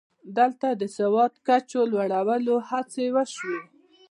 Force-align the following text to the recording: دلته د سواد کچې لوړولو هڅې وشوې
دلته 0.37 0.67
د 0.81 0.83
سواد 0.97 1.33
کچې 1.47 1.81
لوړولو 1.91 2.55
هڅې 2.69 3.05
وشوې 3.15 3.59